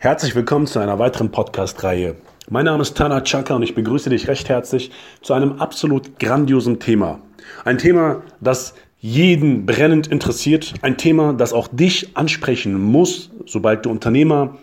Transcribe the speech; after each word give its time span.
Herzlich 0.00 0.36
willkommen 0.36 0.68
zu 0.68 0.78
einer 0.78 1.00
weiteren 1.00 1.32
Podcast-Reihe. 1.32 2.14
Mein 2.48 2.66
Name 2.66 2.82
ist 2.82 2.96
Tana 2.96 3.20
Chaka 3.20 3.56
und 3.56 3.64
ich 3.64 3.74
begrüße 3.74 4.08
dich 4.08 4.28
recht 4.28 4.48
herzlich 4.48 4.92
zu 5.22 5.32
einem 5.32 5.58
absolut 5.58 6.20
grandiosen 6.20 6.78
Thema. 6.78 7.18
Ein 7.64 7.78
Thema, 7.78 8.22
das 8.40 8.76
jeden 9.00 9.66
brennend 9.66 10.06
interessiert. 10.06 10.74
Ein 10.82 10.98
Thema, 10.98 11.32
das 11.32 11.52
auch 11.52 11.66
dich 11.66 12.16
ansprechen 12.16 12.80
muss, 12.80 13.32
sobald 13.44 13.86
du 13.86 13.90
Unternehmer, 13.90 14.56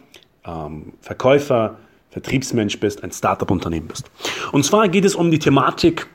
ähm, 0.45 0.93
Verkäufer, 1.01 1.79
Vertriebsmensch 2.11 2.79
bist, 2.79 3.03
ein 3.03 3.11
Startup-Unternehmen 3.11 3.89
bist. 3.89 4.09
Und 4.53 4.63
zwar 4.63 4.87
geht 4.87 5.03
es 5.03 5.15
um 5.15 5.31
die 5.31 5.39
Thematik, 5.39 6.07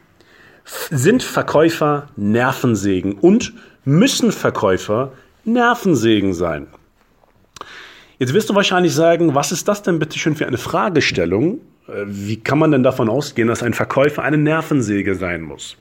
sind 0.64 1.23
Verkäufer 1.23 2.09
Nervensägen 2.16 3.18
und 3.18 3.52
müssen 3.84 4.32
Verkäufer 4.32 5.12
Nervensägen 5.45 6.32
sein? 6.32 6.68
Jetzt 8.20 8.34
wirst 8.34 8.51
du 8.51 8.55
wahrscheinlich 8.55 8.95
sagen, 8.95 9.34
was 9.34 9.51
ist 9.51 9.66
das 9.66 9.83
denn 9.83 9.98
bitte 9.98 10.19
schön 10.19 10.37
für 10.37 10.47
eine 10.47 10.59
Fragestellung? 10.59 11.63
Äh, 11.88 12.04
wie 12.04 12.37
kann 12.37 12.59
man 12.59 12.71
denn 12.71 12.82
davon 12.82 13.09
ausgehen, 13.09 13.49
dass 13.49 13.62
ein 13.62 13.73
Verkäufer 13.73 14.23
eine 14.23 14.37
Nervensäge 14.37 15.15
sein 15.15 15.40
muss? 15.40 15.79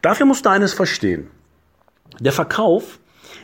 Dafür 0.00 0.24
musst 0.24 0.46
du 0.46 0.50
eines 0.50 0.72
verstehen. 0.72 1.26
Der 2.20 2.32
Verkauf 2.32 2.98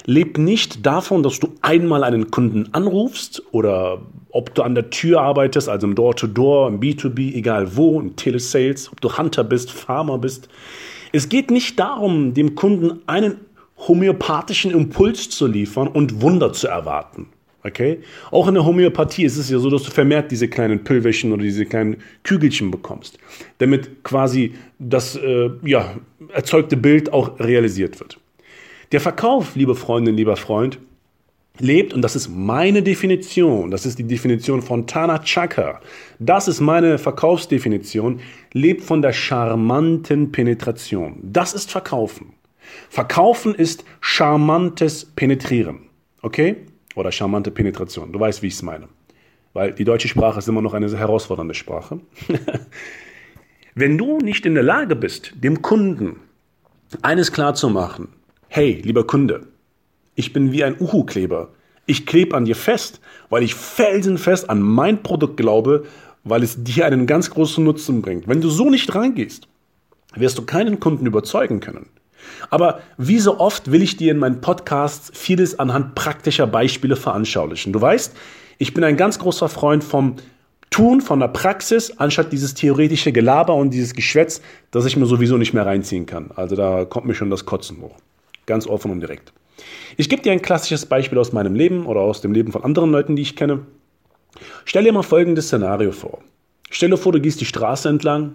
lebt 0.06 0.38
nicht 0.38 0.86
davon, 0.86 1.22
dass 1.22 1.38
du 1.38 1.52
einmal 1.60 2.02
einen 2.02 2.30
Kunden 2.30 2.70
anrufst 2.72 3.42
oder 3.52 4.00
ob 4.30 4.54
du 4.54 4.62
an 4.62 4.74
der 4.74 4.88
Tür 4.88 5.20
arbeitest, 5.20 5.68
also 5.68 5.86
im 5.86 5.94
Door-to-Door, 5.94 6.68
im 6.68 6.80
B2B, 6.80 7.34
egal 7.34 7.76
wo, 7.76 8.00
im 8.00 8.16
Telesales, 8.16 8.90
ob 8.90 9.02
du 9.02 9.18
Hunter 9.18 9.44
bist, 9.44 9.70
Farmer 9.70 10.16
bist. 10.16 10.48
Es 11.12 11.28
geht 11.28 11.50
nicht 11.50 11.78
darum, 11.78 12.32
dem 12.32 12.54
Kunden 12.54 13.00
einen 13.06 13.36
homöopathischen 13.86 14.70
Impuls 14.70 15.28
zu 15.28 15.46
liefern 15.46 15.88
und 15.88 16.22
Wunder 16.22 16.54
zu 16.54 16.68
erwarten. 16.68 17.28
Okay? 17.66 18.00
Auch 18.30 18.46
in 18.46 18.54
der 18.54 18.64
Homöopathie 18.64 19.24
ist 19.24 19.38
es 19.38 19.48
ja 19.48 19.58
so, 19.58 19.70
dass 19.70 19.82
du 19.82 19.90
vermehrt 19.90 20.30
diese 20.30 20.48
kleinen 20.48 20.84
Pülverchen 20.84 21.32
oder 21.32 21.42
diese 21.42 21.64
kleinen 21.64 21.96
Kügelchen 22.22 22.70
bekommst, 22.70 23.18
damit 23.58 24.04
quasi 24.04 24.54
das 24.78 25.16
äh, 25.16 25.50
ja, 25.64 25.96
erzeugte 26.32 26.76
Bild 26.76 27.12
auch 27.12 27.40
realisiert 27.40 27.98
wird. 28.00 28.18
Der 28.92 29.00
Verkauf, 29.00 29.56
liebe 29.56 29.74
Freundin, 29.74 30.14
lieber 30.14 30.36
Freund, 30.36 30.78
lebt, 31.58 31.94
und 31.94 32.02
das 32.02 32.16
ist 32.16 32.28
meine 32.28 32.82
Definition, 32.82 33.70
das 33.70 33.86
ist 33.86 33.98
die 33.98 34.04
Definition 34.04 34.60
von 34.60 34.86
Tana 34.86 35.20
Chaka, 35.20 35.80
das 36.18 36.48
ist 36.48 36.60
meine 36.60 36.98
Verkaufsdefinition, 36.98 38.20
lebt 38.52 38.82
von 38.82 39.00
der 39.00 39.14
charmanten 39.14 40.32
Penetration. 40.32 41.18
Das 41.22 41.54
ist 41.54 41.70
Verkaufen. 41.70 42.34
Verkaufen 42.90 43.54
ist 43.54 43.84
charmantes 44.00 45.06
Penetrieren. 45.16 45.88
Okay? 46.20 46.56
Oder 46.94 47.12
charmante 47.12 47.50
Penetration. 47.50 48.12
Du 48.12 48.20
weißt, 48.20 48.42
wie 48.42 48.48
ich 48.48 48.54
es 48.54 48.62
meine. 48.62 48.88
Weil 49.52 49.72
die 49.72 49.84
deutsche 49.84 50.08
Sprache 50.08 50.38
ist 50.38 50.48
immer 50.48 50.62
noch 50.62 50.74
eine 50.74 50.88
sehr 50.88 50.98
herausfordernde 50.98 51.54
Sprache. 51.54 52.00
Wenn 53.74 53.98
du 53.98 54.18
nicht 54.18 54.46
in 54.46 54.54
der 54.54 54.62
Lage 54.62 54.96
bist, 54.96 55.32
dem 55.36 55.62
Kunden 55.62 56.16
eines 57.02 57.32
klar 57.32 57.54
zu 57.54 57.68
machen, 57.70 58.08
hey, 58.48 58.80
lieber 58.84 59.06
Kunde, 59.06 59.46
ich 60.14 60.32
bin 60.32 60.52
wie 60.52 60.64
ein 60.64 60.76
Uhu-Kleber. 60.78 61.50
Ich 61.86 62.06
klebe 62.06 62.36
an 62.36 62.44
dir 62.44 62.56
fest, 62.56 63.00
weil 63.30 63.42
ich 63.42 63.54
felsenfest 63.54 64.48
an 64.48 64.62
mein 64.62 65.02
Produkt 65.02 65.36
glaube, 65.36 65.84
weil 66.22 66.42
es 66.42 66.62
dir 66.62 66.86
einen 66.86 67.06
ganz 67.06 67.30
großen 67.30 67.62
Nutzen 67.62 68.00
bringt. 68.00 68.26
Wenn 68.26 68.40
du 68.40 68.48
so 68.48 68.70
nicht 68.70 68.94
reingehst, 68.94 69.48
wirst 70.14 70.38
du 70.38 70.46
keinen 70.46 70.80
Kunden 70.80 71.06
überzeugen 71.06 71.60
können. 71.60 71.86
Aber 72.50 72.80
wie 72.98 73.18
so 73.18 73.38
oft 73.38 73.70
will 73.70 73.82
ich 73.82 73.96
dir 73.96 74.12
in 74.12 74.18
meinen 74.18 74.40
Podcasts 74.40 75.10
vieles 75.14 75.58
anhand 75.58 75.94
praktischer 75.94 76.46
Beispiele 76.46 76.96
veranschaulichen. 76.96 77.72
Du 77.72 77.80
weißt, 77.80 78.14
ich 78.58 78.74
bin 78.74 78.84
ein 78.84 78.96
ganz 78.96 79.18
großer 79.18 79.48
Freund 79.48 79.82
vom 79.82 80.16
Tun, 80.70 81.00
von 81.00 81.20
der 81.20 81.28
Praxis, 81.28 81.92
anstatt 81.98 82.32
dieses 82.32 82.54
theoretische 82.54 83.12
Gelaber 83.12 83.54
und 83.54 83.70
dieses 83.70 83.94
Geschwätz, 83.94 84.40
das 84.72 84.84
ich 84.86 84.96
mir 84.96 85.06
sowieso 85.06 85.36
nicht 85.36 85.54
mehr 85.54 85.64
reinziehen 85.64 86.06
kann. 86.06 86.30
Also 86.34 86.56
da 86.56 86.84
kommt 86.84 87.06
mir 87.06 87.14
schon 87.14 87.30
das 87.30 87.46
Kotzen 87.46 87.80
hoch. 87.80 87.94
Ganz 88.46 88.66
offen 88.66 88.90
und 88.90 89.00
direkt. 89.00 89.32
Ich 89.96 90.08
gebe 90.08 90.22
dir 90.22 90.32
ein 90.32 90.42
klassisches 90.42 90.86
Beispiel 90.86 91.18
aus 91.18 91.32
meinem 91.32 91.54
Leben 91.54 91.86
oder 91.86 92.00
aus 92.00 92.20
dem 92.20 92.32
Leben 92.32 92.50
von 92.50 92.64
anderen 92.64 92.90
Leuten, 92.90 93.14
die 93.14 93.22
ich 93.22 93.36
kenne. 93.36 93.60
Stell 94.64 94.82
dir 94.82 94.92
mal 94.92 95.02
folgendes 95.02 95.46
Szenario 95.46 95.92
vor. 95.92 96.18
Stell 96.70 96.90
dir 96.90 96.96
vor, 96.96 97.12
du 97.12 97.20
gehst 97.20 97.40
die 97.40 97.44
Straße 97.44 97.88
entlang 97.88 98.32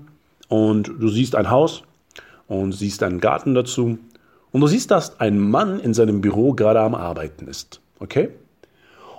und 0.48 0.88
du 0.98 1.10
siehst 1.10 1.36
ein 1.36 1.50
Haus 1.50 1.84
und 2.50 2.74
siehst 2.74 3.02
einen 3.04 3.22
Garten 3.22 3.56
dazu 3.56 3.98
und 4.52 4.62
du 4.62 4.68
siehst, 4.68 4.92
dass 4.92 5.20
ein 5.22 5.40
Mann 5.40 5.80
in 5.80 5.94
seinem 5.94 6.20
Büro 6.20 6.54
gerade 6.54 6.82
am 6.82 6.96
Arbeiten 6.96 7.48
ist. 7.48 7.80
Okay? 8.00 8.30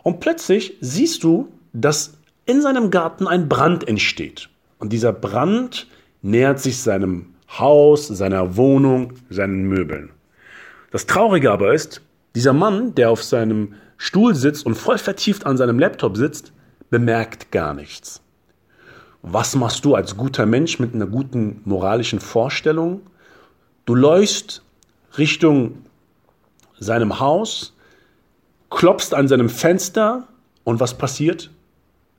Und 0.03 0.21
plötzlich 0.21 0.77
siehst 0.81 1.25
du, 1.25 1.49
dass 1.73 2.15
in 2.45 2.61
seinem 2.61 2.91
Garten 2.91 3.27
ein 3.27 3.49
Brand 3.49 3.87
entsteht. 3.87 4.49
Und 4.79 4.93
dieser 4.93 5.13
Brand 5.13 5.87
nähert 6.23 6.59
sich 6.59 6.79
seinem 6.83 7.35
Haus, 7.59 8.09
seiner 8.09 8.57
Wohnung, 8.57 9.13
seinen 9.29 9.63
Möbeln. 9.69 10.11
Das 10.91 11.07
Traurige 11.07 11.53
aber 11.53 11.73
ist, 11.73 12.03
dieser 12.35 12.53
Mann, 12.53 12.95
der 12.95 13.11
auf 13.11 13.23
seinem 13.23 13.75
Stuhl 13.97 14.35
sitzt 14.35 14.67
und 14.67 14.75
voll 14.75 14.99
vertieft 14.99 15.47
an 15.47 15.57
seinem 15.57 15.79
Laptop 15.79 16.17
sitzt, 16.17 16.53
bemerkt 16.89 17.53
gar 17.53 17.75
nichts. 17.75 18.21
Was 19.23 19.55
machst 19.55 19.85
du 19.85 19.95
als 19.95 20.17
guter 20.17 20.47
Mensch 20.47 20.79
mit 20.79 20.95
einer 20.95 21.07
guten 21.07 21.61
moralischen 21.65 22.21
Vorstellung? 22.21 23.03
Du 23.85 23.95
läufst 23.95 24.63
Richtung 25.19 25.85
seinem 26.79 27.21
Haus, 27.21 27.75
klopfst 28.71 29.13
an 29.15 29.29
seinem 29.29 29.49
Fenster 29.49 30.29
und 30.65 30.81
was 30.81 30.97
passiert? 30.97 31.51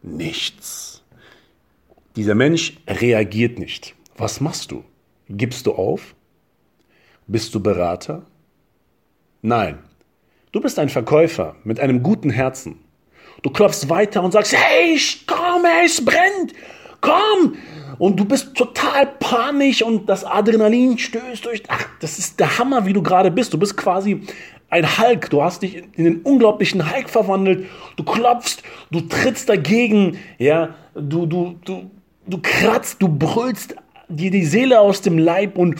Nichts. 0.02 1.04
Dieser 2.16 2.36
Mensch 2.36 2.78
reagiert 2.88 3.60
nicht. 3.60 3.96
Was 4.18 4.42
machst 4.42 4.72
du? 4.72 4.84
Gibst 5.30 5.66
du 5.66 5.74
auf? 5.74 6.16
Bist 7.28 7.56
du 7.56 7.60
Berater? 7.62 8.24
Nein. 9.42 9.80
Du 10.52 10.60
bist 10.60 10.78
ein 10.80 10.90
Verkäufer 10.90 11.56
mit 11.64 11.80
einem 11.80 12.04
guten 12.04 12.30
Herzen. 12.30 12.80
Du 13.42 13.50
klopfst 13.50 13.90
weiter 13.90 14.22
und 14.22 14.34
sagst, 14.34 14.54
hey, 14.54 15.00
komm, 15.26 15.64
es 15.86 16.04
brennt. 16.04 16.54
Komm, 17.00 17.58
und 18.01 18.19
du 18.19 18.25
bist 18.25 18.56
total 18.56 19.06
panisch 19.06 19.84
und 19.84 20.09
das 20.09 20.25
Adrenalin 20.25 20.97
stößt 20.97 21.45
durch. 21.45 21.62
Ach, 21.67 21.85
das 22.00 22.17
ist 22.17 22.39
der 22.39 22.57
Hammer, 22.57 22.88
wie 22.88 22.94
du 22.94 23.03
gerade 23.03 23.29
bist. 23.29 23.53
Du 23.53 23.59
bist 23.59 23.78
quasi 23.78 24.22
ein 24.72 24.97
Hulk. 24.97 25.29
Du 25.29 25.44
hast 25.44 25.62
dich 25.62 25.75
in 25.75 26.06
den 26.06 26.22
unglaublichen 26.23 26.91
Hulk 26.91 27.12
verwandelt. 27.12 27.67
Du 27.97 28.03
klopfst, 28.03 28.63
du 28.89 29.01
trittst 29.01 29.50
dagegen, 29.50 30.17
ja, 30.39 30.73
du, 30.95 31.28
du, 31.28 31.59
du, 31.63 31.91
du 32.25 32.39
kratzt, 32.41 33.03
du 33.03 33.07
brüllst 33.07 33.75
dir 34.09 34.31
die 34.31 34.45
Seele 34.45 34.79
aus 34.79 35.01
dem 35.03 35.19
Leib 35.19 35.56
und 35.56 35.75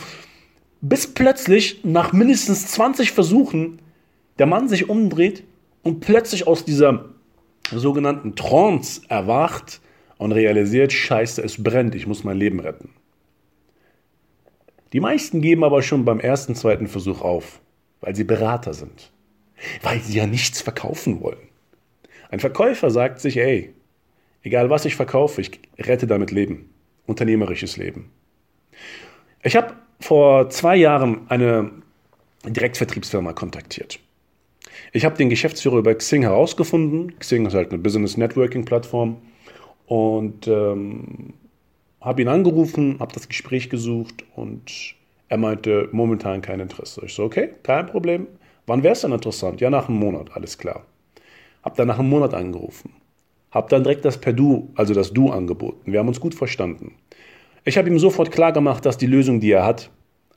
bis 0.80 1.12
plötzlich 1.12 1.84
nach 1.84 2.14
mindestens 2.14 2.68
20 2.68 3.14
Versuchen 3.14 3.80
der 4.38 4.46
Mann 4.46 4.70
sich 4.70 4.90
umdreht 4.90 5.44
und 5.82 6.02
plötzlich 6.02 6.46
aus 6.46 6.66
dieser 6.66 7.06
sogenannten 7.72 8.36
Trance 8.36 9.02
erwacht 9.10 9.82
und 10.22 10.34
realisiert, 10.34 10.94
scheiße, 10.94 11.42
es 11.42 11.64
brennt, 11.64 11.96
ich 11.96 12.06
muss 12.06 12.24
mein 12.24 12.38
Leben 12.38 12.60
retten. 12.60 12.90
Die 14.94 15.00
meisten 15.00 15.42
geben 15.42 15.64
aber 15.64 15.82
schon 15.82 16.06
beim 16.06 16.20
ersten, 16.20 16.54
zweiten 16.54 16.86
Versuch 16.86 17.22
auf, 17.22 17.60
weil 18.02 18.16
sie 18.16 18.24
Berater 18.24 18.76
sind, 18.76 19.12
weil 19.82 20.00
sie 20.00 20.16
ja 20.16 20.28
nichts 20.28 20.62
verkaufen 20.62 21.22
wollen. 21.22 21.40
Ein 22.30 22.40
Verkäufer 22.40 22.92
sagt 22.92 23.20
sich, 23.20 23.38
ey, 23.38 23.74
egal 24.44 24.70
was 24.70 24.86
ich 24.86 24.96
verkaufe, 24.96 25.42
ich 25.42 25.60
rette 25.80 26.06
damit 26.06 26.30
Leben, 26.30 26.70
unternehmerisches 27.08 27.78
Leben. 27.78 28.12
Ich 29.42 29.56
habe 29.56 29.74
vor 30.00 30.52
zwei 30.52 30.76
Jahren 30.76 31.22
eine 31.30 31.72
Direktvertriebsfirma 32.46 33.34
kontaktiert. 33.34 34.00
Ich 34.94 35.04
habe 35.04 35.18
den 35.18 35.30
Geschäftsführer 35.30 35.78
über 35.78 35.96
Xing 35.96 36.22
herausgefunden. 36.22 37.18
Xing 37.18 37.48
ist 37.48 37.56
halt 37.56 37.72
eine 37.72 37.82
Business 37.82 38.18
Networking 38.18 38.66
Plattform 38.66 39.18
und 39.92 40.48
ähm, 40.48 41.34
habe 42.00 42.22
ihn 42.22 42.30
angerufen, 42.30 42.96
habe 43.02 43.14
das 43.14 43.28
Gespräch 43.28 43.70
gesucht 43.70 44.24
und 44.38 44.96
er 45.28 45.38
meinte 45.38 45.90
momentan 45.92 46.42
kein 46.42 46.62
Interesse. 46.62 47.02
Ich 47.04 47.14
so, 47.14 47.26
okay, 47.26 47.50
kein 47.62 47.88
Problem. 47.88 48.28
Wann 48.68 48.84
wäre 48.84 48.94
es 48.94 49.02
denn 49.02 49.12
interessant? 49.12 49.60
Ja, 49.60 49.70
nach 49.70 49.90
einem 49.90 50.00
Monat, 50.00 50.34
alles 50.34 50.58
klar. 50.58 50.86
Hab 51.62 51.76
dann 51.76 51.90
nach 51.90 52.00
einem 52.00 52.08
Monat 52.08 52.34
angerufen. 52.34 52.94
Hab 53.52 53.68
dann 53.68 53.84
direkt 53.84 54.06
das 54.06 54.18
per 54.18 54.32
Du, 54.32 54.70
also 54.76 54.94
das 54.94 55.12
Du 55.12 55.30
angeboten. 55.30 55.92
Wir 55.92 56.00
haben 56.00 56.08
uns 56.08 56.22
gut 56.22 56.36
verstanden. 56.36 56.94
Ich 57.66 57.78
habe 57.78 57.90
ihm 57.90 58.00
sofort 58.00 58.32
klar 58.32 58.54
gemacht, 58.54 58.86
dass 58.86 58.98
die 58.98 59.08
Lösung, 59.08 59.42
die 59.42 59.52
er 59.52 59.66
hat, 59.66 59.92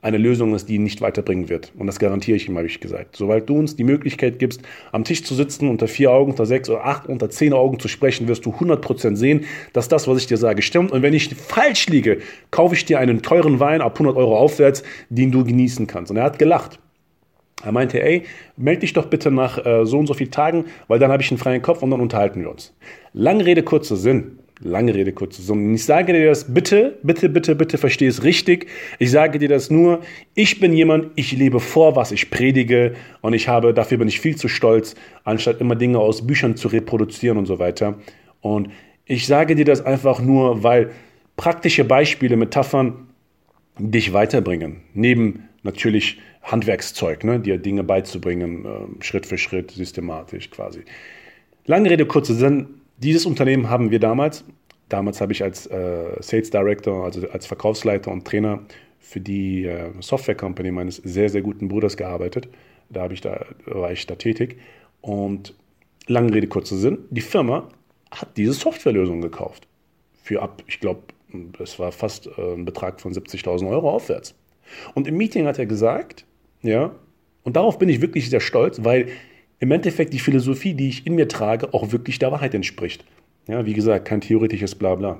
eine 0.05 0.19
Lösung 0.19 0.53
ist, 0.53 0.69
die 0.69 0.75
ihn 0.75 0.83
nicht 0.83 1.01
weiterbringen 1.01 1.49
wird. 1.49 1.71
Und 1.79 1.87
das 1.87 1.97
garantiere 1.97 2.37
ich 2.37 2.47
ihm, 2.47 2.55
habe 2.57 2.67
ich 2.67 2.79
gesagt. 2.79 3.15
Sobald 3.15 3.49
du 3.49 3.57
uns 3.57 3.75
die 3.75 3.83
Möglichkeit 3.83 4.37
gibst, 4.37 4.61
am 4.91 5.03
Tisch 5.03 5.23
zu 5.23 5.33
sitzen, 5.33 5.67
unter 5.67 5.87
vier 5.87 6.11
Augen, 6.11 6.29
unter 6.29 6.45
sechs 6.45 6.69
oder 6.69 6.85
acht, 6.85 7.07
unter 7.07 7.31
zehn 7.31 7.53
Augen 7.53 7.79
zu 7.79 7.87
sprechen, 7.87 8.27
wirst 8.27 8.45
du 8.45 8.51
100% 8.51 9.15
sehen, 9.15 9.45
dass 9.73 9.87
das, 9.87 10.07
was 10.07 10.19
ich 10.19 10.27
dir 10.27 10.37
sage, 10.37 10.61
stimmt. 10.61 10.91
Und 10.91 11.01
wenn 11.01 11.15
ich 11.15 11.33
falsch 11.33 11.87
liege, 11.87 12.19
kaufe 12.51 12.75
ich 12.75 12.85
dir 12.85 12.99
einen 12.99 13.23
teuren 13.23 13.59
Wein 13.59 13.81
ab 13.81 13.93
100 13.93 14.15
Euro 14.15 14.37
aufwärts, 14.37 14.83
den 15.09 15.31
du 15.31 15.43
genießen 15.43 15.87
kannst. 15.87 16.11
Und 16.11 16.17
er 16.17 16.23
hat 16.23 16.37
gelacht. 16.37 16.79
Er 17.63 17.71
meinte, 17.71 17.99
ey, 17.99 18.25
melde 18.57 18.81
dich 18.81 18.93
doch 18.93 19.07
bitte 19.07 19.31
nach 19.31 19.65
äh, 19.65 19.87
so 19.87 19.97
und 19.97 20.05
so 20.05 20.13
vielen 20.13 20.29
Tagen, 20.29 20.65
weil 20.87 20.99
dann 20.99 21.11
habe 21.11 21.23
ich 21.23 21.31
einen 21.31 21.39
freien 21.39 21.63
Kopf 21.63 21.81
und 21.81 21.89
dann 21.89 21.99
unterhalten 21.99 22.41
wir 22.41 22.51
uns. 22.51 22.75
Lange 23.13 23.43
Rede, 23.43 23.63
kurzer 23.63 23.95
Sinn. 23.95 24.37
Lange 24.61 24.95
Rede, 24.95 25.11
kurzer 25.11 25.41
Sinn. 25.41 25.73
Ich 25.75 25.83
sage 25.83 26.13
dir 26.13 26.27
das 26.27 26.53
bitte, 26.53 26.97
bitte, 27.03 27.27
bitte, 27.27 27.55
bitte 27.55 27.77
verstehe 27.77 28.07
es 28.07 28.23
richtig. 28.23 28.67
Ich 28.99 29.11
sage 29.11 29.37
dir 29.37 29.49
das 29.49 29.69
nur, 29.69 29.99
ich 30.33 30.61
bin 30.61 30.71
jemand, 30.71 31.11
ich 31.15 31.33
lebe 31.33 31.59
vor, 31.59 31.97
was 31.97 32.13
ich 32.13 32.31
predige 32.31 32.93
und 33.19 33.33
ich 33.33 33.49
habe, 33.49 33.73
dafür 33.73 33.97
bin 33.97 34.07
ich 34.07 34.21
viel 34.21 34.37
zu 34.37 34.47
stolz, 34.47 34.95
anstatt 35.25 35.59
immer 35.59 35.75
Dinge 35.75 35.99
aus 35.99 36.25
Büchern 36.25 36.55
zu 36.55 36.69
reproduzieren 36.69 37.37
und 37.37 37.47
so 37.47 37.59
weiter. 37.59 37.99
Und 38.39 38.69
ich 39.05 39.27
sage 39.27 39.55
dir 39.55 39.65
das 39.65 39.85
einfach 39.85 40.21
nur, 40.21 40.63
weil 40.63 40.91
praktische 41.35 41.83
Beispiele, 41.83 42.37
Metaphern 42.37 43.07
dich 43.77 44.13
weiterbringen. 44.13 44.77
Neben 44.93 45.49
natürlich 45.63 46.19
Handwerkszeug, 46.43 47.25
ne, 47.25 47.41
dir 47.41 47.57
Dinge 47.57 47.83
beizubringen, 47.83 48.65
äh, 48.65 49.03
Schritt 49.03 49.25
für 49.25 49.37
Schritt, 49.37 49.71
systematisch 49.71 50.49
quasi. 50.49 50.81
Lange 51.65 51.89
Rede, 51.89 52.05
kurzer 52.05 52.35
Sinn. 52.35 52.67
Dieses 52.97 53.25
Unternehmen 53.25 53.69
haben 53.69 53.91
wir 53.91 53.99
damals, 53.99 54.45
damals 54.89 55.19
habe 55.21 55.33
ich 55.33 55.43
als 55.43 55.67
äh, 55.67 56.15
Sales 56.21 56.49
Director, 56.49 57.03
also 57.03 57.27
als 57.29 57.45
Verkaufsleiter 57.45 58.11
und 58.11 58.25
Trainer 58.25 58.61
für 58.99 59.19
die 59.19 59.65
äh, 59.65 59.91
Software 59.99 60.35
Company 60.35 60.71
meines 60.71 60.97
sehr, 60.97 61.29
sehr 61.29 61.41
guten 61.41 61.67
Bruders 61.67 61.97
gearbeitet. 61.97 62.47
Da, 62.89 63.01
habe 63.01 63.13
ich 63.13 63.21
da 63.21 63.45
war 63.65 63.91
ich 63.91 64.05
da 64.07 64.15
tätig. 64.15 64.57
Und 65.01 65.53
lange 66.07 66.33
Rede, 66.33 66.47
kurzer 66.47 66.77
Sinn. 66.77 66.99
Die 67.09 67.21
Firma 67.21 67.67
hat 68.11 68.37
diese 68.37 68.53
Softwarelösung 68.53 69.21
gekauft. 69.21 69.67
Für 70.23 70.41
ab, 70.41 70.63
ich 70.67 70.79
glaube, 70.79 71.01
es 71.59 71.77
war 71.79 71.91
fast 71.91 72.27
äh, 72.37 72.53
ein 72.53 72.65
Betrag 72.65 73.01
von 73.01 73.13
70.000 73.13 73.69
Euro 73.69 73.89
aufwärts. 73.89 74.35
Und 74.93 75.07
im 75.07 75.17
Meeting 75.17 75.45
hat 75.45 75.59
er 75.59 75.65
gesagt, 75.65 76.25
ja, 76.61 76.95
und 77.43 77.55
darauf 77.55 77.77
bin 77.77 77.89
ich 77.89 78.01
wirklich 78.01 78.29
sehr 78.29 78.39
stolz, 78.39 78.83
weil 78.83 79.09
im 79.59 79.71
Endeffekt 79.71 80.13
die 80.13 80.19
Philosophie, 80.19 80.73
die 80.73 80.89
ich 80.89 81.07
in 81.07 81.15
mir 81.15 81.27
trage, 81.27 81.73
auch 81.73 81.91
wirklich 81.91 82.19
der 82.19 82.31
Wahrheit 82.31 82.53
entspricht. 82.53 83.05
Ja, 83.47 83.65
wie 83.65 83.73
gesagt, 83.73 84.05
kein 84.05 84.21
theoretisches 84.21 84.75
Blabla. 84.75 85.19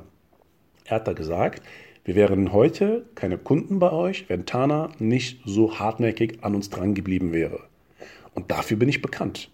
Er 0.86 0.96
hat 0.96 1.08
da 1.08 1.14
gesagt, 1.14 1.62
wir 2.04 2.16
wären 2.16 2.54
heute 2.54 3.06
keine 3.16 3.38
Kunden 3.38 3.80
bei 3.80 3.92
euch, 3.92 4.26
wenn 4.28 4.46
Tana 4.46 4.92
nicht 5.00 5.42
so 5.46 5.80
hartnäckig 5.80 6.44
an 6.44 6.54
uns 6.54 6.70
dran 6.70 6.94
geblieben 6.94 7.34
wäre. 7.34 7.62
Und 8.34 8.52
dafür 8.52 8.78
bin 8.78 8.90
ich 8.90 9.02
bekannt. 9.02 9.50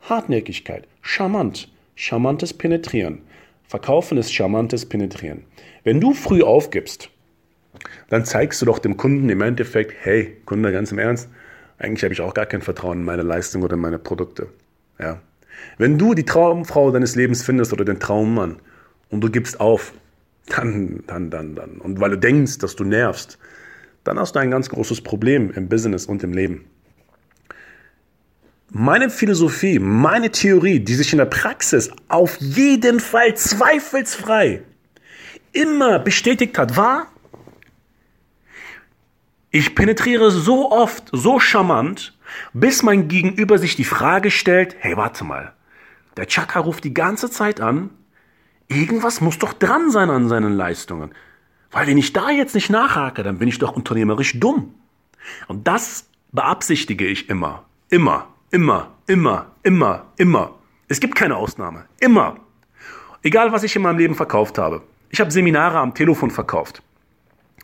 Hartnäckigkeit, 0.00 0.88
charmant, 1.00 1.70
charmantes 1.94 2.54
Penetrieren. 2.54 3.20
Verkaufen 3.68 4.18
ist 4.18 4.34
charmantes 4.34 4.86
Penetrieren. 4.86 5.44
Wenn 5.84 6.00
du 6.00 6.12
früh 6.12 6.42
aufgibst, 6.42 7.10
dann 8.08 8.24
zeigst 8.24 8.60
du 8.60 8.66
doch 8.66 8.78
dem 8.78 8.96
Kunden 8.96 9.28
im 9.28 9.40
Endeffekt, 9.40 9.94
hey, 10.00 10.36
Kunde, 10.44 10.72
ganz 10.72 10.92
im 10.92 10.98
Ernst, 10.98 11.28
eigentlich 11.82 12.04
habe 12.04 12.14
ich 12.14 12.20
auch 12.20 12.34
gar 12.34 12.46
kein 12.46 12.62
Vertrauen 12.62 12.98
in 12.98 13.04
meine 13.04 13.22
Leistung 13.22 13.62
oder 13.62 13.74
in 13.74 13.80
meine 13.80 13.98
Produkte. 13.98 14.48
Ja. 14.98 15.20
Wenn 15.78 15.98
du 15.98 16.14
die 16.14 16.24
Traumfrau 16.24 16.90
deines 16.90 17.16
Lebens 17.16 17.42
findest 17.42 17.72
oder 17.72 17.84
den 17.84 17.98
Traummann 17.98 18.56
und 19.10 19.20
du 19.20 19.30
gibst 19.30 19.60
auf, 19.60 19.92
dann, 20.46 21.02
dann, 21.06 21.30
dann, 21.30 21.54
dann, 21.54 21.78
und 21.78 22.00
weil 22.00 22.10
du 22.10 22.18
denkst, 22.18 22.58
dass 22.58 22.76
du 22.76 22.84
nervst, 22.84 23.38
dann 24.04 24.18
hast 24.18 24.34
du 24.34 24.40
ein 24.40 24.50
ganz 24.50 24.68
großes 24.68 25.02
Problem 25.02 25.52
im 25.52 25.68
Business 25.68 26.06
und 26.06 26.22
im 26.22 26.32
Leben. 26.32 26.64
Meine 28.70 29.10
Philosophie, 29.10 29.78
meine 29.78 30.30
Theorie, 30.30 30.80
die 30.80 30.94
sich 30.94 31.12
in 31.12 31.18
der 31.18 31.26
Praxis 31.26 31.90
auf 32.08 32.38
jeden 32.40 33.00
Fall 33.00 33.36
zweifelsfrei 33.36 34.62
immer 35.52 35.98
bestätigt 35.98 36.56
hat, 36.56 36.76
war, 36.76 37.11
ich 39.52 39.74
penetriere 39.74 40.30
so 40.30 40.72
oft, 40.72 41.10
so 41.12 41.38
charmant, 41.38 42.16
bis 42.54 42.82
mein 42.82 43.06
Gegenüber 43.06 43.58
sich 43.58 43.76
die 43.76 43.84
Frage 43.84 44.30
stellt, 44.30 44.74
hey, 44.80 44.96
warte 44.96 45.24
mal, 45.24 45.52
der 46.16 46.26
Chaka 46.26 46.60
ruft 46.60 46.84
die 46.84 46.94
ganze 46.94 47.30
Zeit 47.30 47.60
an, 47.60 47.90
irgendwas 48.68 49.20
muss 49.20 49.38
doch 49.38 49.52
dran 49.52 49.90
sein 49.90 50.08
an 50.08 50.28
seinen 50.28 50.54
Leistungen. 50.54 51.12
Weil 51.70 51.86
wenn 51.86 51.98
ich 51.98 52.14
da 52.14 52.30
jetzt 52.30 52.54
nicht 52.54 52.70
nachhake, 52.70 53.22
dann 53.22 53.38
bin 53.38 53.48
ich 53.48 53.58
doch 53.58 53.72
unternehmerisch 53.72 54.40
dumm. 54.40 54.74
Und 55.48 55.68
das 55.68 56.08
beabsichtige 56.32 57.06
ich 57.06 57.28
immer. 57.28 57.64
Immer, 57.90 58.28
immer, 58.50 58.90
immer, 59.06 59.50
immer, 59.62 60.06
immer. 60.16 60.54
Es 60.88 60.98
gibt 60.98 61.14
keine 61.14 61.36
Ausnahme. 61.36 61.84
Immer. 62.00 62.36
Egal, 63.22 63.52
was 63.52 63.62
ich 63.62 63.76
in 63.76 63.82
meinem 63.82 63.98
Leben 63.98 64.14
verkauft 64.14 64.56
habe. 64.56 64.82
Ich 65.10 65.20
habe 65.20 65.30
Seminare 65.30 65.78
am 65.78 65.94
Telefon 65.94 66.30
verkauft 66.30 66.82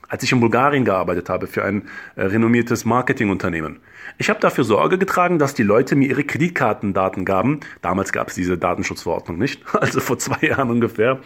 als 0.08 0.22
ich 0.22 0.32
in 0.32 0.40
Bulgarien 0.40 0.84
gearbeitet 0.84 1.28
habe 1.28 1.46
für 1.46 1.64
ein 1.64 1.88
äh, 2.16 2.22
renommiertes 2.22 2.84
Marketingunternehmen. 2.84 3.80
Ich 4.16 4.30
habe 4.30 4.40
dafür 4.40 4.64
Sorge 4.64 4.98
getragen, 4.98 5.38
dass 5.38 5.54
die 5.54 5.62
Leute 5.62 5.94
mir 5.94 6.08
ihre 6.08 6.24
Kreditkartendaten 6.24 7.24
gaben. 7.24 7.60
Damals 7.82 8.12
gab 8.12 8.28
es 8.28 8.34
diese 8.34 8.58
Datenschutzverordnung 8.58 9.38
nicht, 9.38 9.62
also 9.74 10.00
vor 10.00 10.18
zwei 10.18 10.46
Jahren 10.46 10.70
ungefähr. 10.70 11.20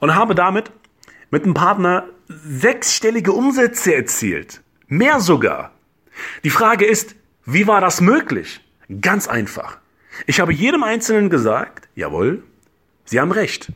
Und 0.00 0.14
habe 0.14 0.34
damit 0.34 0.70
mit 1.30 1.44
einem 1.44 1.54
Partner 1.54 2.06
sechsstellige 2.28 3.32
Umsätze 3.32 3.94
erzielt. 3.94 4.62
Mehr 4.88 5.20
sogar. 5.20 5.72
Die 6.44 6.50
Frage 6.50 6.84
ist, 6.86 7.14
wie 7.44 7.66
war 7.66 7.80
das 7.80 8.00
möglich? 8.00 8.60
Ganz 9.00 9.28
einfach. 9.28 9.78
Ich 10.26 10.40
habe 10.40 10.52
jedem 10.52 10.82
Einzelnen 10.82 11.30
gesagt, 11.30 11.88
jawohl, 11.94 12.42
Sie 13.04 13.18
haben 13.18 13.32
recht. 13.32 13.72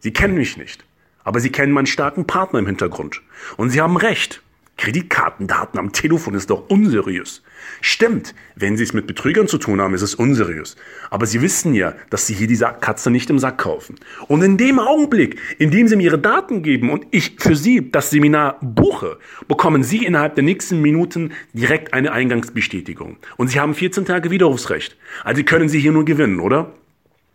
Sie 0.00 0.12
kennen 0.12 0.34
mich 0.34 0.56
nicht. 0.56 0.84
Aber 1.28 1.40
Sie 1.40 1.50
kennen 1.50 1.74
meinen 1.74 1.84
starken 1.84 2.26
Partner 2.26 2.58
im 2.58 2.64
Hintergrund. 2.64 3.20
Und 3.58 3.68
Sie 3.68 3.82
haben 3.82 3.98
recht. 3.98 4.42
Kreditkartendaten 4.78 5.78
am 5.78 5.92
Telefon 5.92 6.32
ist 6.32 6.48
doch 6.48 6.70
unseriös. 6.70 7.42
Stimmt, 7.82 8.34
wenn 8.56 8.78
Sie 8.78 8.84
es 8.84 8.94
mit 8.94 9.06
Betrügern 9.06 9.46
zu 9.46 9.58
tun 9.58 9.78
haben, 9.78 9.92
ist 9.92 10.00
es 10.00 10.14
unseriös. 10.14 10.76
Aber 11.10 11.26
Sie 11.26 11.42
wissen 11.42 11.74
ja, 11.74 11.92
dass 12.08 12.26
Sie 12.26 12.32
hier 12.32 12.46
die 12.46 12.56
Katze 12.56 13.10
nicht 13.10 13.28
im 13.28 13.38
Sack 13.38 13.58
kaufen. 13.58 13.96
Und 14.26 14.42
in 14.42 14.56
dem 14.56 14.78
Augenblick, 14.78 15.38
in 15.58 15.70
dem 15.70 15.86
Sie 15.86 15.96
mir 15.96 16.04
Ihre 16.04 16.18
Daten 16.18 16.62
geben 16.62 16.88
und 16.88 17.04
ich 17.10 17.36
für 17.38 17.56
Sie 17.56 17.90
das 17.90 18.08
Seminar 18.08 18.56
buche, 18.62 19.18
bekommen 19.48 19.82
Sie 19.82 20.06
innerhalb 20.06 20.34
der 20.34 20.44
nächsten 20.44 20.80
Minuten 20.80 21.32
direkt 21.52 21.92
eine 21.92 22.12
Eingangsbestätigung. 22.12 23.18
Und 23.36 23.48
Sie 23.48 23.60
haben 23.60 23.74
14 23.74 24.06
Tage 24.06 24.30
Widerrufsrecht. 24.30 24.96
Also 25.24 25.42
können 25.42 25.68
Sie 25.68 25.78
hier 25.78 25.92
nur 25.92 26.06
gewinnen, 26.06 26.40
oder? 26.40 26.72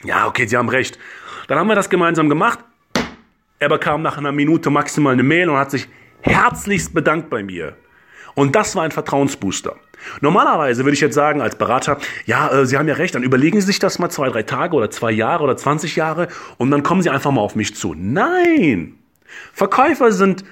Ja, 0.04 0.26
okay, 0.26 0.48
Sie 0.48 0.58
haben 0.58 0.70
recht. 0.70 0.98
Dann 1.48 1.60
haben 1.60 1.68
wir 1.68 1.76
das 1.76 1.92
gemeinsam 1.92 2.28
gemacht. 2.28 2.58
Er 3.64 3.70
bekam 3.70 4.02
nach 4.02 4.18
einer 4.18 4.34
Minute 4.34 4.70
maximal 4.70 5.14
eine 5.14 5.24
Mail 5.24 5.50
und 5.50 5.56
hat 5.56 5.72
sich 5.72 5.88
herzlichst 6.20 6.94
bedankt 6.94 7.30
bei 7.30 7.44
mir. 7.44 7.78
Und 8.36 8.58
das 8.58 8.76
war 8.76 8.84
ein 8.84 8.92
Vertrauensbooster. 8.92 9.78
Normalerweise 10.20 10.84
würde 10.84 10.96
ich 10.96 11.00
jetzt 11.00 11.16
sagen 11.16 11.40
als 11.40 11.56
Berater, 11.56 11.98
ja, 12.26 12.52
äh, 12.52 12.66
Sie 12.66 12.78
haben 12.78 12.90
ja 12.90 12.96
recht, 12.96 13.16
dann 13.16 13.24
überlegen 13.24 13.62
Sie 13.62 13.68
sich 13.68 13.80
das 13.80 14.00
mal 14.00 14.10
zwei, 14.10 14.28
drei 14.28 14.44
Tage 14.44 14.76
oder 14.76 14.92
zwei 14.92 15.12
Jahre 15.12 15.46
oder 15.46 15.56
20 15.56 15.96
Jahre 15.96 16.28
und 16.58 16.72
dann 16.72 16.84
kommen 16.84 17.04
Sie 17.04 17.10
einfach 17.10 17.32
mal 17.32 17.40
auf 17.40 17.56
mich 17.56 17.74
zu. 17.74 17.94
Nein! 17.94 18.96
Verkäufer 19.54 20.12
sind 20.12 20.44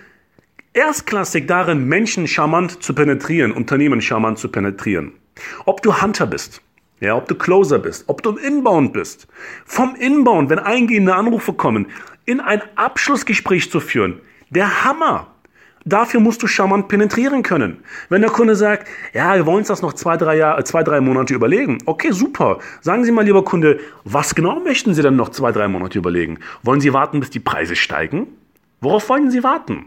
erstklassig 0.71 1.49
darin, 1.49 1.89
Menschen 1.89 2.29
charmant 2.29 2.81
zu 2.81 2.95
penetrieren, 2.95 3.51
Unternehmen 3.51 3.99
charmant 3.99 4.39
zu 4.39 4.47
penetrieren. 4.47 5.11
Ob 5.65 5.81
du 5.81 6.01
Hunter 6.01 6.27
bist, 6.27 6.61
ja, 7.01 7.15
ob 7.15 7.27
du 7.27 7.33
Closer 7.33 7.79
bist, 7.79 8.03
ob 8.07 8.21
du 8.21 8.37
Inbound 8.37 8.93
bist. 8.93 9.27
Vom 9.65 9.95
Inbound, 9.95 10.51
wenn 10.51 10.59
eingehende 10.59 11.15
Anrufe 11.15 11.51
kommen, 11.51 11.87
in 12.25 12.39
ein 12.39 12.61
Abschlussgespräch 12.75 13.71
zu 13.71 13.79
führen. 13.79 14.19
Der 14.49 14.83
Hammer. 14.83 15.27
Dafür 15.83 16.19
musst 16.19 16.43
du 16.43 16.47
charmant 16.47 16.89
penetrieren 16.89 17.41
können. 17.41 17.83
Wenn 18.09 18.21
der 18.21 18.29
Kunde 18.29 18.55
sagt, 18.55 18.87
ja, 19.13 19.35
wir 19.35 19.47
wollen 19.47 19.59
uns 19.59 19.67
das 19.67 19.81
noch 19.81 19.93
zwei, 19.93 20.15
drei, 20.15 20.37
Jahre, 20.37 20.63
zwei, 20.63 20.83
drei 20.83 21.01
Monate 21.01 21.33
überlegen. 21.33 21.79
Okay, 21.87 22.11
super. 22.11 22.59
Sagen 22.81 23.03
Sie 23.03 23.11
mal, 23.11 23.25
lieber 23.25 23.43
Kunde, 23.43 23.79
was 24.03 24.35
genau 24.35 24.59
möchten 24.59 24.93
Sie 24.93 25.01
denn 25.01 25.15
noch 25.15 25.29
zwei, 25.29 25.51
drei 25.51 25.67
Monate 25.67 25.97
überlegen? 25.97 26.37
Wollen 26.61 26.81
Sie 26.81 26.93
warten, 26.93 27.19
bis 27.19 27.31
die 27.31 27.39
Preise 27.39 27.75
steigen? 27.75 28.27
Worauf 28.79 29.09
wollen 29.09 29.31
Sie 29.31 29.43
warten? 29.43 29.85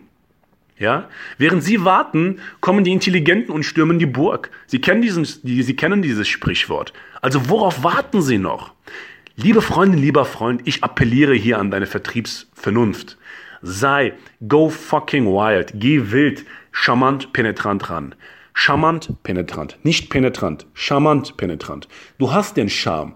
Ja? 0.78 1.08
Während 1.38 1.62
Sie 1.62 1.84
warten, 1.84 2.40
kommen 2.60 2.82
die 2.82 2.92
Intelligenten 2.92 3.52
und 3.52 3.62
stürmen 3.62 4.00
die 4.00 4.06
Burg. 4.06 4.50
Sie 4.66 4.80
kennen, 4.80 5.02
diesen, 5.02 5.26
die, 5.44 5.62
Sie 5.62 5.76
kennen 5.76 6.02
dieses 6.02 6.26
Sprichwort. 6.26 6.92
Also 7.20 7.48
worauf 7.48 7.84
warten 7.84 8.20
Sie 8.20 8.38
noch? 8.38 8.72
Liebe 9.36 9.62
Freundin, 9.62 10.00
lieber 10.00 10.26
Freund, 10.26 10.62
ich 10.64 10.84
appelliere 10.84 11.34
hier 11.34 11.58
an 11.58 11.72
deine 11.72 11.86
Vertriebsvernunft. 11.86 13.18
Sei, 13.62 14.12
go 14.46 14.68
fucking 14.68 15.26
wild, 15.26 15.72
geh 15.74 16.12
wild, 16.12 16.44
charmant, 16.70 17.32
penetrant 17.32 17.90
ran. 17.90 18.14
Charmant, 18.52 19.10
penetrant, 19.24 19.76
nicht 19.82 20.08
penetrant, 20.08 20.66
charmant, 20.72 21.36
penetrant. 21.36 21.88
Du 22.18 22.32
hast 22.32 22.56
den 22.56 22.70
Charme. 22.70 23.14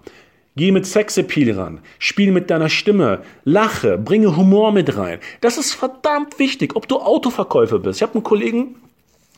Geh 0.57 0.73
mit 0.73 0.85
Sexappeal 0.85 1.57
ran. 1.57 1.79
Spiel 1.99 2.33
mit 2.33 2.49
deiner 2.49 2.67
Stimme. 2.67 3.21
Lache. 3.45 3.97
Bringe 3.97 4.35
Humor 4.35 4.73
mit 4.73 4.97
rein. 4.97 5.19
Das 5.39 5.57
ist 5.57 5.73
verdammt 5.73 6.37
wichtig, 6.37 6.75
ob 6.75 6.89
du 6.89 6.97
Autoverkäufer 6.97 7.79
bist. 7.79 7.99
Ich 7.99 8.03
habe 8.03 8.15
einen 8.15 8.23
Kollegen, 8.23 8.75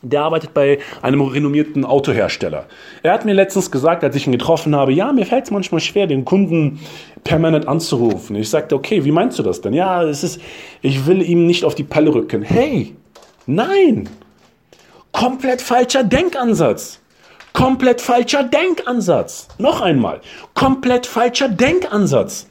der 0.02 0.22
arbeitet 0.22 0.52
bei 0.52 0.78
einem 1.00 1.22
renommierten 1.22 1.84
Autohersteller. 1.84 2.66
Er 3.02 3.12
hat 3.12 3.24
mir 3.24 3.34
letztens 3.34 3.70
gesagt, 3.70 4.02
als 4.04 4.16
ich 4.16 4.26
ihn 4.26 4.32
getroffen 4.32 4.74
habe, 4.74 4.92
ja, 4.92 5.12
mir 5.12 5.24
fällt 5.24 5.44
es 5.44 5.50
manchmal 5.50 5.80
schwer, 5.80 6.06
den 6.06 6.24
Kunden 6.24 6.80
permanent 7.24 7.68
anzurufen. 7.68 8.36
Ich 8.36 8.50
sagte, 8.50 8.74
okay, 8.74 9.04
wie 9.04 9.12
meinst 9.12 9.38
du 9.38 9.42
das 9.42 9.60
denn? 9.60 9.72
Ja, 9.72 10.02
es 10.02 10.24
ist, 10.24 10.40
ich 10.80 11.06
will 11.06 11.22
ihm 11.22 11.46
nicht 11.46 11.64
auf 11.64 11.74
die 11.74 11.84
Palle 11.84 12.12
rücken. 12.12 12.42
Hey, 12.42 12.94
nein, 13.46 14.08
komplett 15.12 15.62
falscher 15.62 16.02
Denkansatz. 16.02 16.98
Komplett 17.52 18.00
falscher 18.00 18.44
Denkansatz. 18.44 19.48
Noch 19.58 19.82
einmal, 19.82 20.20
komplett 20.54 21.06
falscher 21.06 21.48
Denkansatz. 21.48 22.48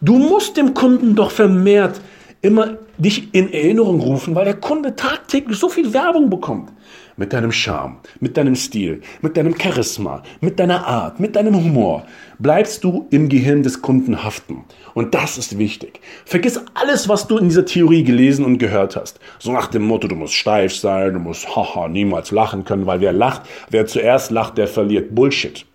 Du 0.00 0.18
musst 0.18 0.56
dem 0.56 0.72
Kunden 0.72 1.14
doch 1.14 1.30
vermehrt 1.30 2.00
immer 2.40 2.78
dich 3.00 3.34
in 3.34 3.52
Erinnerung 3.52 4.00
rufen, 4.00 4.34
weil 4.34 4.44
der 4.44 4.54
Kunde 4.54 4.94
tagtäglich 4.94 5.58
so 5.58 5.68
viel 5.68 5.92
Werbung 5.92 6.30
bekommt. 6.30 6.70
Mit 7.16 7.32
deinem 7.32 7.52
Charme, 7.52 7.98
mit 8.20 8.36
deinem 8.36 8.54
Stil, 8.54 9.02
mit 9.20 9.36
deinem 9.36 9.54
Charisma, 9.58 10.22
mit 10.40 10.58
deiner 10.58 10.86
Art, 10.86 11.20
mit 11.20 11.36
deinem 11.36 11.54
Humor 11.54 12.06
bleibst 12.38 12.82
du 12.82 13.06
im 13.10 13.28
Gehirn 13.28 13.62
des 13.62 13.82
Kunden 13.82 14.24
haften. 14.24 14.64
Und 14.94 15.14
das 15.14 15.36
ist 15.36 15.58
wichtig. 15.58 16.00
Vergiss 16.24 16.60
alles, 16.72 17.08
was 17.08 17.26
du 17.26 17.36
in 17.36 17.48
dieser 17.48 17.66
Theorie 17.66 18.04
gelesen 18.04 18.44
und 18.44 18.56
gehört 18.56 18.96
hast. 18.96 19.20
So 19.38 19.52
nach 19.52 19.66
dem 19.66 19.82
Motto, 19.82 20.08
du 20.08 20.14
musst 20.14 20.34
steif 20.34 20.74
sein, 20.74 21.12
du 21.12 21.18
musst 21.18 21.54
haha, 21.54 21.88
niemals 21.88 22.30
lachen 22.30 22.64
können, 22.64 22.86
weil 22.86 23.00
wer 23.00 23.12
lacht, 23.12 23.42
wer 23.68 23.86
zuerst 23.86 24.30
lacht, 24.30 24.56
der 24.56 24.66
verliert. 24.66 25.14
Bullshit. 25.14 25.66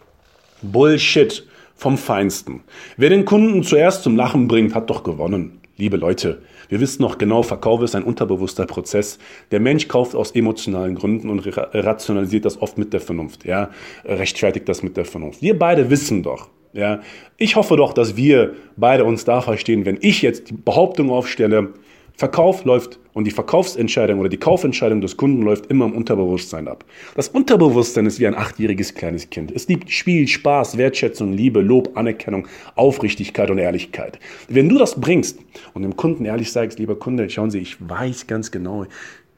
Bullshit 0.64 1.46
vom 1.76 1.98
Feinsten. 1.98 2.62
Wer 2.98 3.10
den 3.10 3.26
Kunden 3.26 3.62
zuerst 3.62 4.04
zum 4.04 4.16
Lachen 4.16 4.48
bringt, 4.48 4.74
hat 4.74 4.90
doch 4.90 5.04
gewonnen. 5.04 5.60
Liebe 5.78 5.98
Leute, 5.98 6.42
wir 6.70 6.80
wissen 6.80 7.02
noch 7.02 7.18
genau, 7.18 7.44
Verkauf 7.44 7.82
ist 7.82 7.96
ein 7.96 8.04
unterbewusster 8.04 8.66
Prozess. 8.66 9.20
Der 9.52 9.60
Mensch 9.60 9.90
kauft 9.90 10.16
aus 10.16 10.32
emotionalen 10.32 10.96
Gründen 10.96 11.30
und 11.30 11.42
rationalisiert 11.46 12.46
das 12.46 12.62
oft 12.62 12.78
mit 12.78 12.94
der 12.94 13.02
Vernunft, 13.02 13.44
ja, 13.44 13.72
rechtfertigt 14.06 14.70
das 14.70 14.84
mit 14.84 14.96
der 14.96 15.04
Vernunft. 15.04 15.42
Wir 15.42 15.60
beide 15.60 15.90
wissen 15.90 16.24
doch, 16.24 16.48
ja, 16.72 17.02
ich 17.36 17.58
hoffe 17.58 17.76
doch, 17.76 17.92
dass 17.92 18.16
wir 18.16 18.54
beide 18.78 19.04
uns 19.04 19.26
da 19.26 19.42
verstehen, 19.42 19.86
wenn 19.86 19.98
ich 20.00 20.22
jetzt 20.22 20.50
die 20.50 20.54
Behauptung 20.54 21.10
aufstelle, 21.10 21.74
Verkauf 22.18 22.64
läuft 22.64 23.00
und 23.14 23.26
die 23.26 23.32
Verkaufsentscheidung 23.32 24.20
oder 24.20 24.30
die 24.30 24.38
Kaufentscheidung 24.38 25.02
des 25.02 25.18
Kunden 25.18 25.42
läuft 25.42 25.66
immer 25.68 25.86
im 25.86 25.94
Unterbewusstsein 25.94 26.68
ab. 26.68 26.86
Das 27.16 27.28
Unterbewusstsein 27.28 28.06
ist 28.06 28.20
wie 28.20 28.28
ein 28.28 28.36
achtjähriges 28.36 28.94
kleines 28.94 29.30
Kind. 29.30 29.52
Es 29.52 29.68
liebt 29.68 29.92
Spiel, 29.92 30.28
Spaß, 30.28 30.78
Wertschätzung, 30.78 31.34
Liebe, 31.34 31.62
Lob, 31.62 31.98
Anerkennung, 31.98 32.48
Aufrichtigkeit 32.76 33.50
und 33.50 33.58
Ehrlichkeit. 33.58 34.20
Wenn 34.48 34.70
du 34.70 34.78
das 34.78 35.00
bringst 35.00 35.40
und 35.74 35.82
dem 35.82 35.98
Kunden 35.98 36.26
ehrlich 36.26 36.52
sagst, 36.52 36.80
lieber 36.80 36.98
Kunde, 36.98 37.30
schauen 37.30 37.52
Sie, 37.52 37.60
ich 37.60 37.78
weiß 37.80 38.28
ganz 38.28 38.52
genau, 38.52 38.86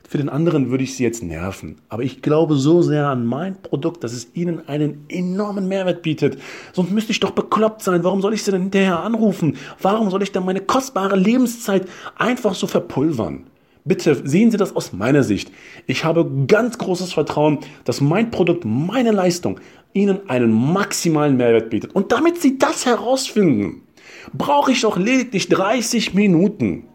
für 0.07 0.17
den 0.17 0.29
anderen 0.29 0.71
würde 0.71 0.85
ich 0.85 0.95
sie 0.95 1.03
jetzt 1.03 1.21
nerven. 1.21 1.81
Aber 1.89 2.01
ich 2.01 2.21
glaube 2.21 2.55
so 2.55 2.81
sehr 2.81 3.07
an 3.07 3.25
mein 3.25 3.61
Produkt, 3.61 4.03
dass 4.05 4.13
es 4.13 4.29
ihnen 4.33 4.67
einen 4.67 5.05
enormen 5.09 5.67
Mehrwert 5.67 6.01
bietet. 6.01 6.39
Sonst 6.71 6.91
müsste 6.91 7.11
ich 7.11 7.19
doch 7.19 7.31
bekloppt 7.31 7.81
sein. 7.81 8.05
Warum 8.05 8.21
soll 8.21 8.33
ich 8.33 8.43
sie 8.43 8.51
denn 8.51 8.61
hinterher 8.61 9.01
anrufen? 9.01 9.57
Warum 9.81 10.09
soll 10.09 10.23
ich 10.23 10.31
denn 10.31 10.45
meine 10.45 10.61
kostbare 10.61 11.17
Lebenszeit 11.17 11.87
einfach 12.15 12.55
so 12.55 12.67
verpulvern? 12.67 13.47
Bitte 13.83 14.21
sehen 14.27 14.51
Sie 14.51 14.57
das 14.57 14.75
aus 14.75 14.93
meiner 14.93 15.23
Sicht. 15.23 15.51
Ich 15.87 16.03
habe 16.03 16.29
ganz 16.47 16.77
großes 16.77 17.13
Vertrauen, 17.13 17.59
dass 17.83 18.01
mein 18.01 18.31
Produkt, 18.31 18.65
meine 18.65 19.11
Leistung 19.11 19.59
Ihnen 19.93 20.29
einen 20.29 20.51
maximalen 20.51 21.37
Mehrwert 21.37 21.69
bietet. 21.69 21.95
Und 21.95 22.11
damit 22.11 22.41
Sie 22.41 22.57
das 22.57 22.85
herausfinden, 22.85 23.83
brauche 24.33 24.71
ich 24.71 24.81
doch 24.81 24.97
lediglich 24.97 25.49
30 25.49 26.13
Minuten. 26.13 26.85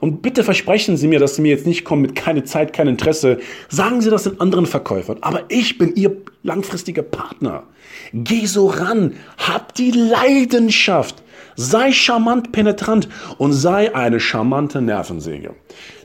Und 0.00 0.22
bitte 0.22 0.44
versprechen 0.44 0.96
Sie 0.96 1.08
mir, 1.08 1.18
dass 1.18 1.36
Sie 1.36 1.42
mir 1.42 1.50
jetzt 1.50 1.66
nicht 1.66 1.84
kommen 1.84 2.02
mit 2.02 2.14
keine 2.14 2.44
Zeit, 2.44 2.72
kein 2.72 2.88
Interesse. 2.88 3.38
Sagen 3.68 4.00
Sie 4.00 4.10
das 4.10 4.24
den 4.24 4.40
anderen 4.40 4.66
Verkäufern. 4.66 5.18
Aber 5.20 5.44
ich 5.48 5.78
bin 5.78 5.94
Ihr 5.96 6.16
langfristiger 6.42 7.02
Partner. 7.02 7.64
Geh 8.12 8.46
so 8.46 8.66
ran. 8.66 9.14
Hab 9.36 9.74
die 9.74 9.90
Leidenschaft. 9.90 11.22
Sei 11.56 11.92
charmant 11.92 12.52
penetrant 12.52 13.08
und 13.38 13.52
sei 13.52 13.94
eine 13.94 14.20
charmante 14.20 14.80
Nervensäge. 14.80 15.54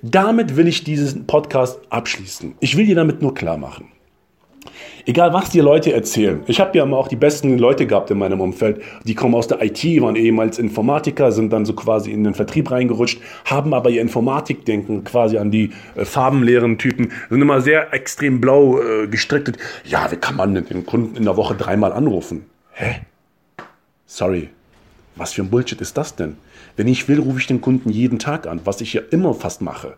Damit 0.02 0.58
will 0.58 0.68
ich 0.68 0.84
diesen 0.84 1.28
Podcast 1.28 1.80
abschließen. 1.90 2.56
Ich 2.60 2.76
will 2.76 2.86
dir 2.86 2.96
damit 2.96 3.22
nur 3.22 3.34
klar 3.34 3.58
machen. 3.58 3.95
Egal, 5.08 5.34
was 5.34 5.52
dir 5.52 5.62
Leute 5.62 5.94
erzählen. 5.94 6.42
Ich 6.48 6.60
habe 6.60 6.76
ja 6.76 6.84
immer 6.84 6.98
auch 6.98 7.08
die 7.08 7.16
besten 7.16 7.60
Leute 7.60 7.86
gehabt 7.86 8.10
in 8.10 8.18
meinem 8.18 8.42
Umfeld. 8.42 8.82
Die 9.04 9.14
kommen 9.14 9.36
aus 9.36 9.48
der 9.48 9.62
IT, 9.62 9.84
waren 10.02 10.16
ehemals 10.16 10.58
Informatiker, 10.58 11.32
sind 11.32 11.54
dann 11.54 11.64
so 11.64 11.74
quasi 11.74 12.12
in 12.12 12.24
den 12.24 12.34
Vertrieb 12.34 12.72
reingerutscht, 12.72 13.22
haben 13.46 13.76
aber 13.76 13.92
ihr 13.92 14.02
Informatikdenken 14.02 15.04
quasi 15.04 15.38
an 15.38 15.52
die 15.52 15.74
äh, 15.96 16.06
farbenleeren 16.06 16.80
Typen, 16.80 17.12
sind 17.30 17.40
immer 17.40 17.62
sehr 17.62 17.94
extrem 17.94 18.42
blau 18.42 18.82
äh, 18.82 19.08
gestrickt. 19.08 19.60
Ja, 19.84 20.12
wie 20.12 20.16
kann 20.16 20.38
man 20.38 20.56
den 20.56 20.88
Kunden 20.88 21.16
in 21.16 21.26
der 21.26 21.38
Woche 21.38 21.54
dreimal 21.54 21.94
anrufen? 21.94 22.46
Hä? 22.72 23.02
Sorry. 24.08 24.50
Was 25.16 25.34
für 25.34 25.44
ein 25.44 25.52
Bullshit 25.52 25.80
ist 25.82 25.98
das 25.98 26.16
denn? 26.16 26.36
Wenn 26.78 26.88
ich 26.88 27.08
will, 27.08 27.20
rufe 27.20 27.38
ich 27.38 27.48
den 27.48 27.62
Kunden 27.62 27.92
jeden 27.92 28.18
Tag 28.18 28.48
an, 28.48 28.62
was 28.66 28.82
ich 28.82 28.94
ja 28.94 29.02
immer 29.12 29.36
fast 29.36 29.62
mache. 29.62 29.98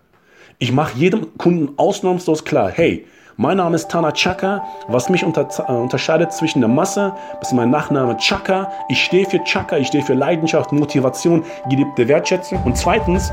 Ich 0.60 0.74
mache 0.74 0.98
jedem 0.98 1.38
Kunden 1.38 1.74
ausnahmslos 1.78 2.44
klar, 2.44 2.70
hey, 2.70 3.06
mein 3.38 3.58
Name 3.58 3.76
ist 3.76 3.90
Tana 3.90 4.12
Chaka. 4.12 4.64
Was 4.88 5.10
mich 5.10 5.24
unter, 5.24 5.48
äh, 5.68 5.72
unterscheidet 5.72 6.34
zwischen 6.34 6.60
der 6.60 6.70
Masse, 6.70 7.14
ist 7.40 7.54
mein 7.54 7.70
Nachname 7.70 8.18
Chaka. 8.18 8.72
Ich 8.90 9.04
stehe 9.04 9.28
für 9.28 9.44
Chaka, 9.44 9.78
ich 9.78 9.88
stehe 9.88 10.04
für 10.04 10.16
Leidenschaft, 10.16 10.72
Motivation, 10.72 11.44
geliebte 11.70 12.08
Wertschätzung. 12.08 12.60
Und 12.66 12.76
zweitens, 12.78 13.32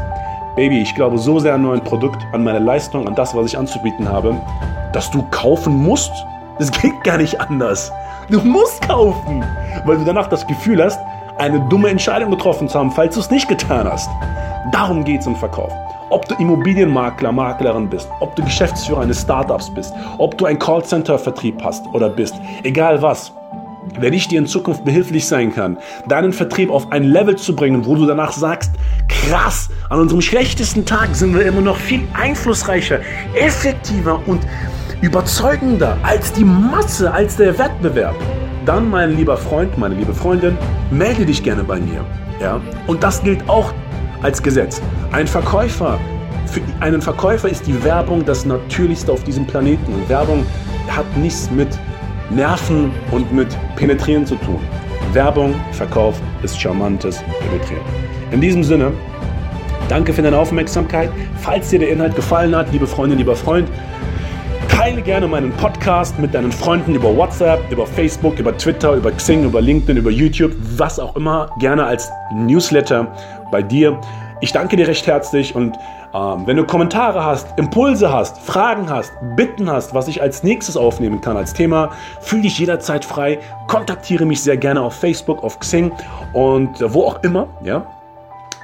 Baby, 0.57 0.83
ich 0.83 0.95
glaube 0.95 1.19
so 1.19 1.41
sehr 1.41 1.55
an 1.55 1.63
mein 1.63 1.83
Produkt, 1.83 2.23
an 2.33 2.45
meine 2.45 2.59
Leistung, 2.61 3.09
an 3.09 3.15
das, 3.15 3.35
was 3.35 3.47
ich 3.47 3.59
anzubieten 3.59 4.09
habe, 4.09 4.37
dass 4.93 5.11
du 5.11 5.25
kaufen 5.31 5.75
musst. 5.75 6.13
Es 6.59 6.71
geht 6.83 7.03
gar 7.03 7.17
nicht 7.17 7.41
anders. 7.41 7.91
Du 8.31 8.41
musst 8.41 8.87
kaufen, 8.87 9.43
weil 9.85 9.97
du 9.97 10.05
danach 10.05 10.29
das 10.29 10.47
Gefühl 10.47 10.85
hast, 10.85 11.01
eine 11.39 11.61
dumme 11.69 11.89
Entscheidung 11.89 12.31
getroffen 12.31 12.69
zu 12.69 12.79
haben, 12.79 12.93
falls 12.93 13.15
du 13.15 13.21
es 13.21 13.31
nicht 13.31 13.49
getan 13.49 13.91
hast. 13.91 14.09
Darum 14.71 15.03
geht 15.03 15.23
es 15.23 15.27
im 15.27 15.35
Verkauf. 15.35 15.73
Ob 16.11 16.29
du 16.29 16.35
Immobilienmakler, 16.37 17.33
Maklerin 17.33 17.89
bist, 17.89 18.09
ob 18.21 18.37
du 18.37 18.45
Geschäftsführer 18.45 19.01
eines 19.01 19.23
Startups 19.23 19.73
bist, 19.75 19.93
ob 20.19 20.37
du 20.39 20.47
ein 20.47 20.59
Callcenter-Vertrieb 20.59 21.63
hast 21.63 21.87
oder 21.93 22.09
bist, 22.09 22.35
egal 22.63 23.01
was. 23.01 23.33
Wenn 23.99 24.13
ich 24.13 24.29
dir 24.29 24.39
in 24.39 24.47
Zukunft 24.47 24.85
behilflich 24.85 25.27
sein 25.27 25.55
kann, 25.55 25.79
deinen 26.09 26.33
Vertrieb 26.33 26.71
auf 26.71 26.91
ein 26.91 27.05
Level 27.05 27.37
zu 27.37 27.55
bringen, 27.55 27.85
wo 27.85 27.95
du 27.95 28.07
danach 28.07 28.33
sagst, 28.33 28.73
krass, 29.09 29.69
an 29.91 30.01
unserem 30.01 30.23
schlechtesten 30.23 30.85
Tag 30.85 31.15
sind 31.15 31.35
wir 31.35 31.45
immer 31.45 31.61
noch 31.61 31.77
viel 31.77 32.03
einflussreicher, 32.15 33.01
effektiver 33.35 34.21
und 34.27 34.47
überzeugender 35.03 35.99
als 36.03 36.33
die 36.33 36.45
Masse, 36.45 37.13
als 37.13 37.37
der 37.37 37.59
Wettbewerb, 37.59 38.17
dann, 38.65 38.89
mein 38.89 39.17
lieber 39.17 39.37
Freund, 39.37 39.77
meine 39.77 39.95
liebe 39.95 40.15
Freundin, 40.15 40.57
melde 40.91 41.27
dich 41.27 41.43
gerne 41.43 41.63
bei 41.65 41.79
mir. 41.79 42.05
Ja? 42.41 42.61
Und 42.87 43.03
das 43.03 43.23
gilt 43.23 43.49
auch 43.49 43.73
als 44.25 44.43
Gesetz. 44.43 44.81
Ein 45.13 45.27
Verkäufer, 45.27 46.01
für 46.47 46.61
einen 46.81 47.03
Verkäufer 47.03 47.49
ist 47.49 47.67
die 47.67 47.85
Werbung 47.85 48.25
das 48.25 48.47
Natürlichste 48.47 49.13
auf 49.13 49.23
diesem 49.23 49.47
Planeten. 49.47 49.93
Und 49.93 50.09
Werbung 50.09 50.47
hat 50.89 51.05
nichts 51.19 51.51
mit 51.51 51.69
Nerven 52.31 52.91
und 53.11 53.31
mit 53.33 53.49
Penetrieren 53.77 54.27
zu 54.27 54.37
tun. 54.37 54.61
Werbung, 55.13 55.55
Verkauf 55.73 56.21
ist 56.43 56.59
charmantes 56.59 57.23
Penetrieren. 57.39 57.85
In 58.31 58.41
diesem 58.41 58.65
Sinne, 58.65 58.93
danke 59.89 60.15
für 60.15 60.23
deine 60.23 60.39
Aufmerksamkeit. 60.39 61.11
Falls 61.43 61.69
dir 61.69 61.79
der 61.79 61.91
Inhalt 61.91 62.17
gefallen 62.17 62.57
hat, 62.57 62.73
liebe 62.73 62.87
Freundin, 62.87 63.19
lieber 63.19 63.37
Freund, 63.37 63.69
teile 64.85 65.01
gerne 65.01 65.27
meinen 65.27 65.51
Podcast 65.53 66.19
mit 66.19 66.35
deinen 66.35 66.53
Freunden 66.53 66.95
über 66.95 67.17
WhatsApp, 67.17 67.59
über 67.73 67.87
Facebook, 67.87 68.39
über 68.39 68.55
Twitter, 68.55 68.93
über 68.93 69.11
Xing, 69.13 69.43
über 69.43 69.63
LinkedIn, 69.63 69.97
über 69.97 70.11
YouTube, 70.11 70.53
was 70.77 70.99
auch 70.99 71.17
immer, 71.17 71.49
gerne 71.59 71.87
als 71.87 72.11
Newsletter 72.35 73.11
bei 73.51 73.63
dir. 73.63 73.99
Ich 74.43 74.53
danke 74.53 74.77
dir 74.77 74.87
recht 74.87 75.07
herzlich 75.07 75.55
und 75.55 75.75
ähm, 76.13 76.43
wenn 76.47 76.59
du 76.59 76.65
Kommentare 76.67 77.25
hast, 77.25 77.59
Impulse 77.59 78.13
hast, 78.13 78.37
Fragen 78.37 78.91
hast, 78.91 79.11
Bitten 79.37 79.71
hast, 79.71 79.95
was 79.95 80.07
ich 80.07 80.21
als 80.21 80.43
nächstes 80.43 80.77
aufnehmen 80.77 81.23
kann 81.23 81.39
als 81.39 81.55
Thema, 81.55 81.91
fühl 82.21 82.43
dich 82.43 82.59
jederzeit 82.59 83.07
frei. 83.07 83.39
Kontaktiere 83.69 84.27
mich 84.27 84.43
sehr 84.43 84.59
gerne 84.59 84.83
auf 84.83 84.93
Facebook, 84.93 85.43
auf 85.43 85.61
Xing 85.61 85.93
und 86.35 86.83
äh, 86.83 86.93
wo 86.93 87.05
auch 87.05 87.23
immer. 87.23 87.49
Ja? 87.65 87.87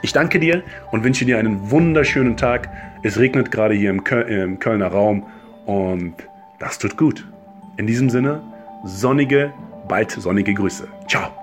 Ich 0.03 0.12
danke 0.12 0.39
dir 0.39 0.65
und 0.91 1.03
wünsche 1.03 1.25
dir 1.25 1.39
einen 1.39 1.71
wunderschönen 1.71 2.37
Tag. 2.37 2.69
Es 3.03 3.19
regnet 3.19 3.50
gerade 3.50 3.73
hier 3.73 3.89
im, 3.89 4.05
Köl 4.05 4.25
im 4.25 4.59
Kölner 4.59 4.89
Raum 4.89 5.25
und 5.71 6.15
das 6.59 6.79
tut 6.79 6.97
gut. 6.97 7.27
In 7.77 7.87
diesem 7.87 8.11
Sinne, 8.11 8.43
sonnige, 8.85 9.53
bald 9.87 10.11
sonnige 10.11 10.53
Grüße. 10.53 10.89
Ciao. 11.07 11.39